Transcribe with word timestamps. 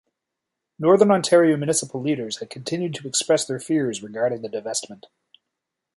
Northern 0.79 1.11
Ontario 1.11 1.55
municipal 1.57 2.01
leaders 2.01 2.39
had 2.39 2.49
continued 2.49 2.95
to 2.95 3.07
express 3.07 3.45
their 3.45 3.59
fears 3.59 4.01
regarding 4.01 4.41
the 4.41 4.49
divestment. 4.49 5.03